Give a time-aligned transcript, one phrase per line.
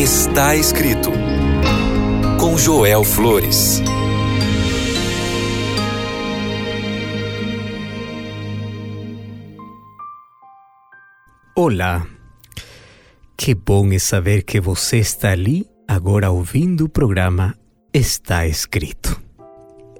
[0.00, 1.10] Está escrito
[2.40, 3.82] com Joel Flores.
[11.54, 12.06] Olá,
[13.36, 17.54] que bom é saber que você está ali agora ouvindo o programa
[17.92, 19.22] Está Escrito.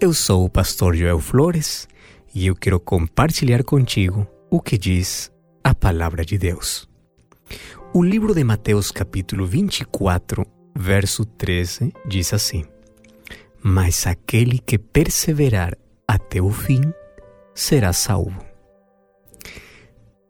[0.00, 1.86] Eu sou o pastor Joel Flores
[2.34, 5.30] e eu quero compartilhar contigo o que diz
[5.62, 6.89] a palavra de Deus.
[7.92, 10.46] O livro de Mateus, capítulo 24,
[10.76, 12.64] verso 13, diz assim:
[13.60, 16.82] Mas aquele que perseverar até o fim
[17.52, 18.40] será salvo.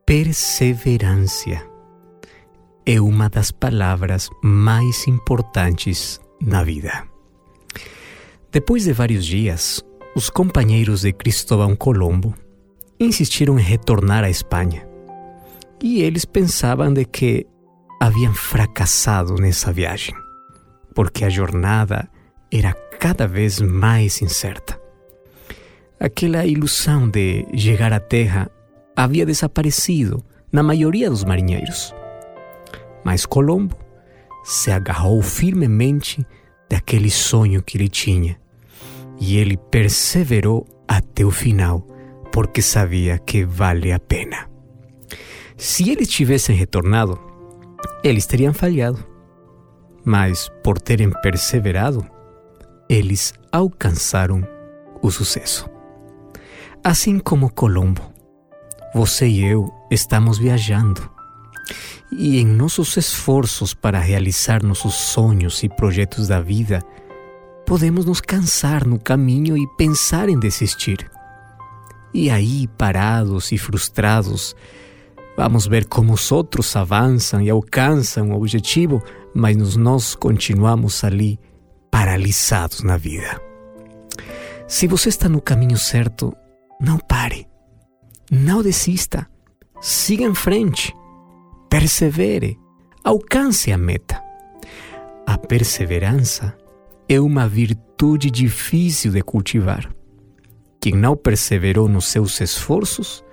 [0.07, 1.63] Perseverança
[2.87, 7.07] é uma das palavras mais importantes na vida.
[8.51, 9.85] Depois de vários dias,
[10.17, 12.35] os companheiros de Cristóvão Colombo
[12.99, 14.89] insistiram em retornar à Espanha.
[15.83, 17.47] E eles pensavam de que
[18.01, 20.15] haviam fracassado nessa viagem,
[20.95, 22.09] porque a jornada
[22.51, 24.81] era cada vez mais incerta.
[26.01, 28.51] Aquela ilusão de chegar à Terra
[28.97, 31.95] havia desaparecido na maioria dos marinheiros.
[33.05, 33.77] Mas Colombo
[34.43, 36.27] se agarrou firmemente
[36.71, 38.41] daquele sonho que ele tinha
[39.21, 41.87] e ele perseverou até o final,
[42.33, 44.49] porque sabia que vale a pena.
[45.59, 47.30] Se eles tivessem retornado,
[48.03, 49.05] eles teriam falhado.
[50.05, 52.07] Mas por terem perseverado,
[52.89, 54.47] eles alcançaram
[55.03, 55.69] o sucesso.
[56.83, 58.03] Assim como Colombo,
[58.95, 61.09] você e eu estamos viajando.
[62.11, 66.83] E em nossos esforços para realizar nossos sonhos e projetos da vida,
[67.67, 71.09] podemos nos cansar no caminho e pensar em desistir.
[72.13, 74.57] E aí, parados e frustrados,
[75.41, 79.03] vamos ver como os outros avançam e alcançam o objetivo,
[79.35, 81.41] mas nós continuamos ali
[81.91, 83.41] paralisados na vida.
[84.69, 86.31] Se você está no caminho certo,
[86.79, 87.47] não pare,
[88.31, 89.27] não desista,
[89.81, 90.95] siga em frente,
[91.71, 92.59] persevere,
[93.03, 94.23] alcance a meta.
[95.27, 96.55] A perseverança
[97.09, 99.91] é uma virtude difícil de cultivar.
[100.83, 103.25] Quem não perseverou nos seus esforços,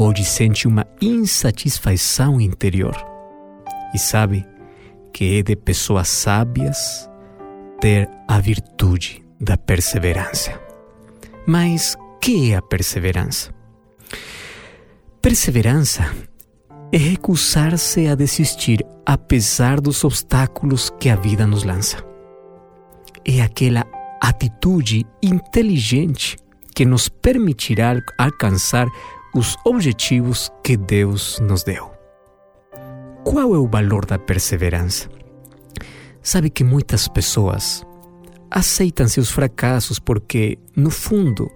[0.00, 2.96] hoje sente uma insatisfação interior.
[3.94, 4.46] E sabe
[5.12, 7.08] que é de pessoas sábias
[7.80, 10.58] ter a virtude da perseverança.
[11.46, 13.52] Mas que é a perseverança?
[15.20, 16.14] Perseverança
[16.92, 22.10] é recusar-se a desistir apesar dos obstáculos que a vida nos lança
[23.24, 23.84] é aquela
[24.20, 26.36] atitude inteligente
[26.74, 28.86] que nos permitirá alcançar
[29.34, 31.90] os objetivos que Deus nos deu.
[33.24, 35.08] Qual é o valor da perseverança?
[36.22, 37.84] Sabe que muitas pessoas
[38.50, 41.48] aceitam seus fracassos porque, no fundo,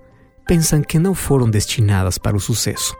[0.46, 2.94] pensam que não foram destinadas para o sucesso.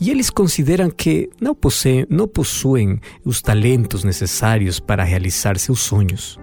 [0.00, 6.38] E eles consideram que não possuem, não possuem os talentos necessários para realizar seus sonhos.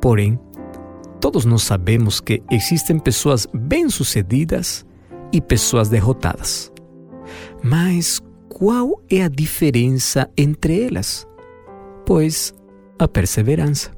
[0.00, 0.38] Porém,
[1.20, 4.84] todos nós sabemos que existem pessoas bem-sucedidas
[5.32, 6.72] e pessoas derrotadas.
[7.62, 11.26] Mas qual é a diferença entre elas?
[12.04, 12.52] Pois
[12.98, 13.90] a perseverança.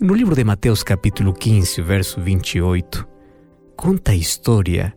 [0.00, 3.06] No livro de Mateus, capítulo 15, verso 28,
[3.76, 4.94] conta a história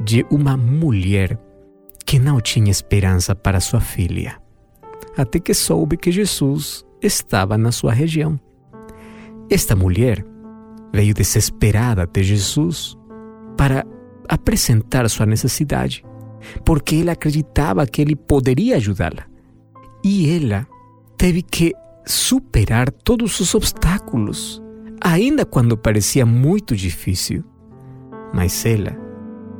[0.00, 1.38] de uma mulher
[2.04, 4.40] que não tinha esperança para sua filha,
[5.16, 8.38] até que soube que Jesus estava na sua região.
[9.50, 10.24] Esta mulher
[10.92, 12.96] veio desesperada até Jesus
[13.56, 13.84] para
[14.28, 16.04] apresentar sua necessidade,
[16.64, 19.26] porque ela acreditava que ele poderia ajudá-la.
[20.04, 20.66] E ela
[21.16, 21.74] teve que
[22.06, 24.62] superar todos os obstáculos,
[25.00, 27.44] ainda quando parecia muito difícil.
[28.32, 28.96] Mas ela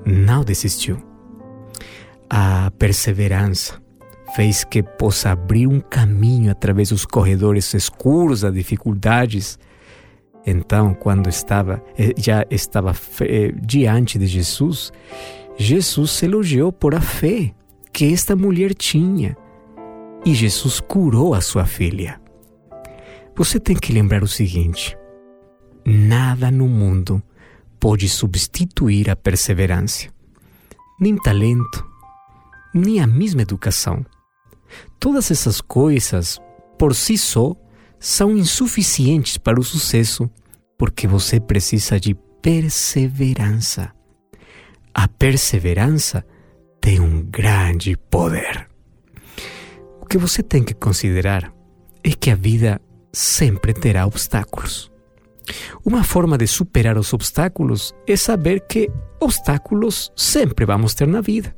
[0.05, 0.99] não desistiu.
[2.29, 3.81] A perseverança
[4.35, 9.59] fez que possa abrir um caminho através dos corredores escuros das dificuldades
[10.47, 14.93] então, quando estava eh, já estava eh, diante de Jesus,
[15.59, 17.53] Jesus se elogiou por a fé
[17.93, 19.37] que esta mulher tinha
[20.25, 22.21] e Jesus curou a sua filha.
[23.35, 24.97] Você tem que lembrar o seguinte:
[25.85, 27.21] nada no mundo
[27.81, 30.09] pode substituir a perseverança,
[31.01, 31.85] nem talento,
[32.73, 34.07] nem a mesma educação.
[35.01, 36.39] Todas essas coisas,
[36.79, 37.55] por si só,
[38.07, 40.31] são insuficientes para o sucesso,
[40.79, 43.93] porque você precisa de perseverança.
[44.95, 46.25] A perseverança
[46.81, 48.69] tem um grande poder.
[50.01, 51.53] O que você tem que considerar
[52.05, 52.81] é que a vida
[53.13, 54.89] sempre terá obstáculos.
[55.85, 58.89] Uma forma de superar os obstáculos é saber que
[59.21, 61.57] obstáculos sempre vamos ter na vida.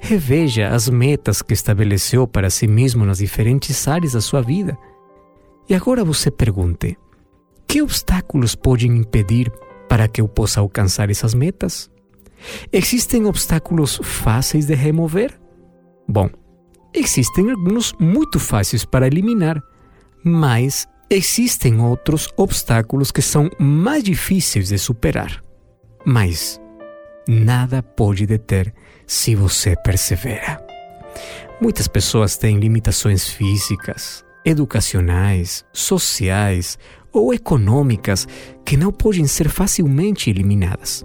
[0.00, 4.78] Reveja as metas que estabeleceu para si mesmo nas diferentes áreas da sua vida.
[5.68, 6.96] E agora você pergunte:
[7.66, 9.52] que obstáculos podem impedir
[9.88, 11.90] para que eu possa alcançar essas metas?
[12.72, 15.38] Existem obstáculos fáceis de remover?
[16.08, 16.30] Bom,
[16.94, 19.62] existem alguns muito fáceis para eliminar,
[20.24, 25.42] mas existem outros obstáculos que são mais difíceis de superar.
[26.06, 26.60] Mas
[27.28, 28.72] nada pode deter
[29.06, 30.64] se você persevera.
[31.60, 36.78] Muitas pessoas têm limitações físicas, educacionais, sociais
[37.12, 38.26] ou econômicas
[38.64, 41.04] que não podem ser facilmente eliminadas.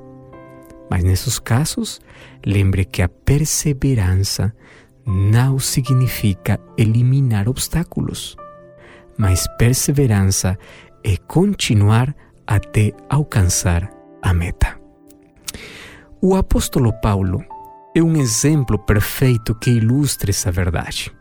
[0.89, 1.99] Mas nesses casos,
[2.45, 4.53] lembre que a perseverança
[5.05, 8.37] não significa eliminar obstáculos,
[9.17, 10.57] mas perseverança
[11.03, 12.15] é continuar
[12.47, 13.89] até alcançar
[14.21, 14.79] a meta.
[16.21, 17.43] O apóstolo Paulo
[17.93, 21.13] é um exemplo perfeito que ilustra essa verdade.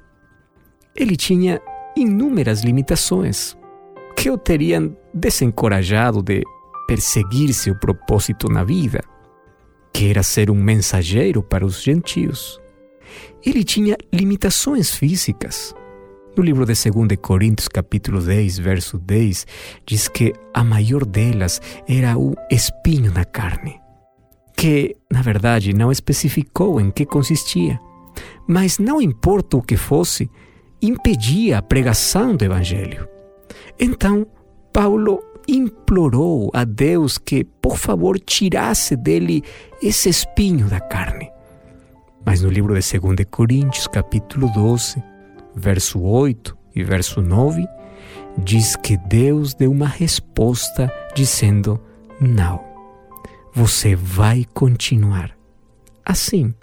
[0.95, 1.61] Ele tinha
[1.97, 3.57] inúmeras limitações
[4.17, 6.43] que o teriam desencorajado de
[6.87, 9.03] perseguir seu propósito na vida
[9.93, 12.61] que era ser um mensageiro para os gentios.
[13.45, 15.75] Ele tinha limitações físicas.
[16.37, 19.47] No livro de 2 Coríntios, capítulo 10, verso 10,
[19.85, 23.79] diz que a maior delas era o espinho na carne,
[24.57, 27.79] que, na verdade, não especificou em que consistia.
[28.49, 30.31] Mas não importa o que fosse,
[30.83, 33.09] impedia a pregação do Evangelho.
[33.79, 34.27] Então,
[34.73, 39.43] Paulo implorou a Deus que, por favor, tirasse dele
[39.81, 41.31] esse espinho da carne.
[42.25, 45.03] Mas no livro de 2 Coríntios, capítulo 12,
[45.55, 47.67] verso 8 e verso 9,
[48.39, 51.81] diz que Deus deu uma resposta dizendo:
[52.21, 52.61] Não,
[53.53, 55.37] você vai continuar
[56.05, 56.55] assim.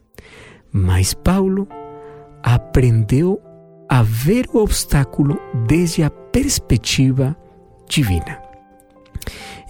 [0.71, 1.67] Mas Paulo
[2.43, 3.41] aprendeu
[3.89, 7.35] a ver o obstáculo desde a perspectiva
[7.87, 8.39] divina.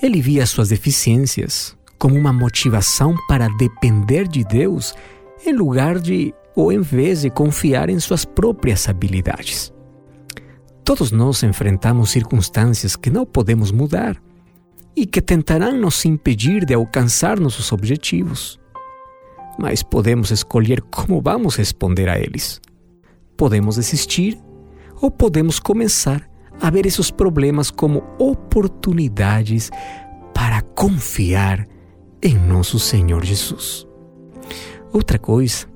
[0.04, 4.94] Ele via suas deficiências como uma motivação para depender de Deus
[5.46, 9.74] em lugar de ou em vez de confiar em suas próprias habilidades.
[10.84, 14.22] Todos nós enfrentamos circunstâncias que não podemos mudar
[14.96, 18.60] e que tentarão nos impedir de alcançar nossos objetivos.
[19.58, 22.60] Mas podemos escolher como vamos responder a eles.
[23.40, 24.38] Podemos desistir
[25.02, 29.72] ou podemos começar a ver esses problemas como oportunidades
[30.34, 31.66] para confiar
[32.22, 33.88] em nosso Senhor Jesus.
[34.92, 35.68] Outra coisa,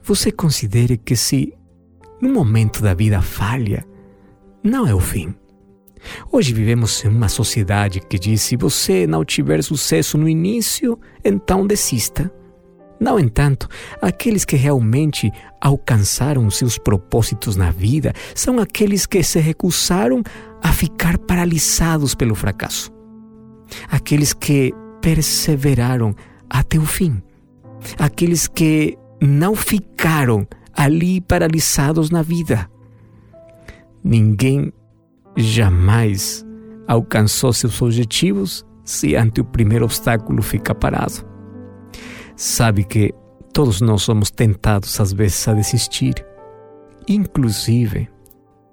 [0.00, 1.52] você considere que se
[2.20, 3.84] no momento da vida falha,
[4.62, 5.34] não é o fim.
[6.30, 11.66] Hoje vivemos em uma sociedade que diz: se você não tiver sucesso no início, então
[11.66, 12.32] desista.
[13.02, 13.68] No entanto,
[14.00, 15.28] aqueles que realmente
[15.60, 20.22] alcançaram seus propósitos na vida são aqueles que se recusaram
[20.62, 22.92] a ficar paralisados pelo fracasso.
[23.90, 26.14] Aqueles que perseveraram
[26.48, 27.20] até o fim.
[27.98, 32.70] Aqueles que não ficaram ali paralisados na vida.
[34.04, 34.72] Ninguém
[35.36, 36.46] jamais
[36.86, 41.31] alcançou seus objetivos se ante o primeiro obstáculo fica parado
[42.42, 43.14] sabe que
[43.52, 46.14] todos nós somos tentados às vezes a desistir,
[47.06, 48.10] inclusive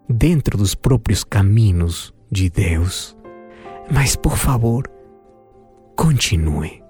[0.08, 3.16] dentro dos próprios caminhos de Deus.
[3.92, 4.90] Mas por favor,
[5.96, 6.84] continue.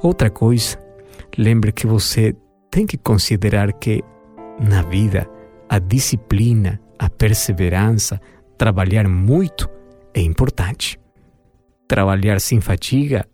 [0.00, 0.78] Outra coisa,
[1.36, 2.36] lembre que você
[2.70, 4.04] tem que considerar que
[4.60, 5.28] na vida
[5.68, 8.20] a disciplina, a perseverança,
[8.56, 9.68] trabalhar muito
[10.14, 11.00] é importante.
[11.88, 13.26] Trabalhar sem fatiga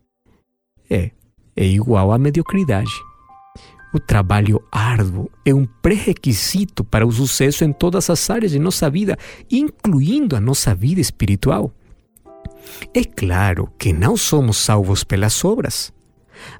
[0.88, 1.10] é
[1.58, 2.92] é igual à mediocridade.
[3.92, 8.88] O trabalho árduo é um pré-requisito para o sucesso em todas as áreas de nossa
[8.88, 9.18] vida,
[9.50, 11.74] incluindo a nossa vida espiritual.
[12.94, 15.92] É claro que não somos salvos pelas obras,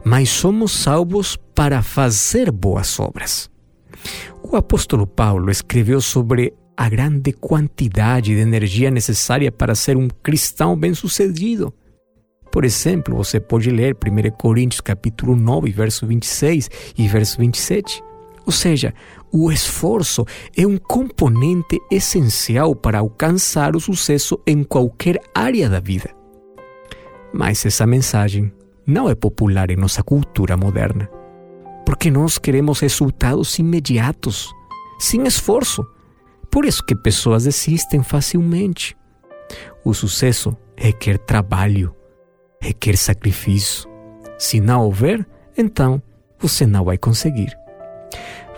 [0.05, 3.49] mas somos salvos para fazer boas obras.
[4.43, 10.77] O apóstolo Paulo escreveu sobre a grande quantidade de energia necessária para ser um cristão
[10.77, 11.73] bem-sucedido.
[12.59, 18.03] Por exemplo, você pode ler 1 Coríntios capítulo 9, verso 26 e verso 27.
[18.45, 18.93] Ou seja,
[19.31, 20.25] o esforço
[20.57, 26.11] é um componente essencial para alcançar o sucesso em qualquer área da vida.
[27.33, 28.53] Mas essa mensagem
[28.85, 31.09] não é popular em nossa cultura moderna,
[31.87, 34.53] porque nós queremos resultados imediatos,
[34.99, 35.87] sem esforço.
[36.51, 38.97] Por isso que pessoas desistem facilmente.
[39.85, 41.95] O sucesso requer trabalho,
[42.61, 43.89] requer sacrifício.
[44.39, 46.03] Se não houver, então
[46.39, 47.57] você não vai conseguir.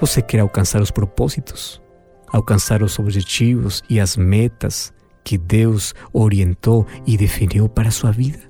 [0.00, 1.80] Você quer alcançar os propósitos,
[2.28, 4.92] alcançar os objetivos e as metas
[5.22, 8.40] que Deus orientou e definiu para a sua vida.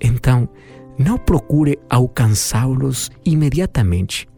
[0.00, 0.48] Então,
[0.98, 4.28] não procure alcançá-los imediatamente.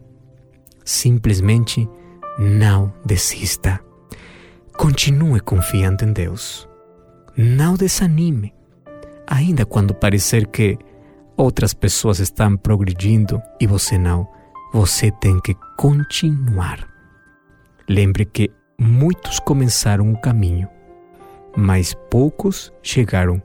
[0.83, 1.89] Simplesmente
[2.37, 3.79] não desista.
[4.77, 6.67] Continue confiando em Deus.
[7.35, 8.53] Não desanime.
[9.27, 10.77] Ainda quando parecer que
[11.35, 14.27] outras pessoas estão progredindo e você não,
[14.73, 16.87] você tem que continuar.
[17.87, 20.67] Lembre que muitos começaram o caminho,
[21.55, 23.41] mas poucos chegaram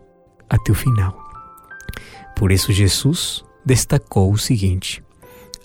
[0.49, 1.17] até o final.
[2.37, 5.03] Por isso, Jesus destacou o seguinte: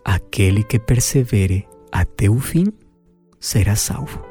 [0.04, 2.72] aquele que persevere até o fim
[3.40, 4.22] será salvo.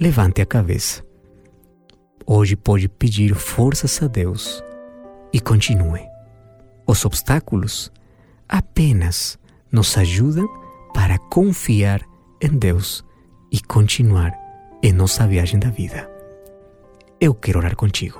[0.00, 1.04] Levante a cabeça.
[2.24, 4.62] Hoje pode pedir forças a Deus
[5.32, 6.06] e continue.
[6.86, 7.92] Os obstáculos
[8.48, 9.38] apenas
[9.70, 10.48] nos ajudam
[10.94, 12.00] para confiar
[12.40, 13.04] em Deus
[13.52, 14.32] e continuar
[14.82, 16.10] em nossa viagem da vida.
[17.20, 18.18] Eu quero orar contigo.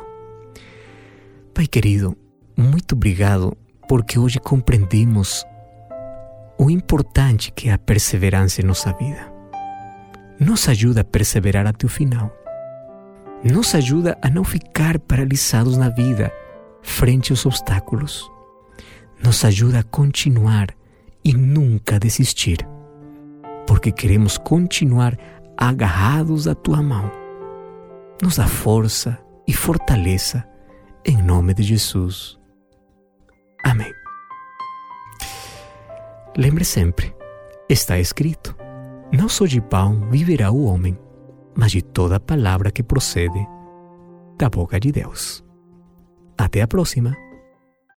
[1.54, 2.16] Pai querido,
[2.56, 3.56] muito obrigado
[3.88, 5.46] porque hoje compreendemos
[6.58, 9.32] o importante que é a perseverança em nossa vida.
[10.38, 12.30] Nos ajuda a perseverar até o final.
[13.42, 16.32] Nos ajuda a não ficar paralisados na vida
[16.82, 18.30] frente aos obstáculos.
[19.22, 20.68] Nos ajuda a continuar
[21.24, 22.66] e nunca desistir,
[23.66, 25.18] porque queremos continuar
[25.56, 27.10] agarrados à tua mão.
[28.22, 30.46] Nos dá força e fortaleza
[31.04, 32.38] em nome de Jesus.
[33.64, 33.92] Amém.
[36.36, 37.14] Lembre sempre,
[37.68, 38.56] está escrito:
[39.12, 40.96] Não só de pão viverá o homem,
[41.56, 43.44] mas de toda palavra que procede
[44.38, 45.47] da boca de Deus.
[46.38, 47.27] Até a próxima!